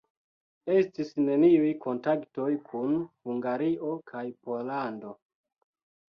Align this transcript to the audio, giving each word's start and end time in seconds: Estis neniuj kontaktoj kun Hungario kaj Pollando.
Estis 0.75 1.09
neniuj 1.25 1.67
kontaktoj 1.83 2.47
kun 2.71 2.95
Hungario 3.29 3.91
kaj 4.13 4.23
Pollando. 4.47 5.13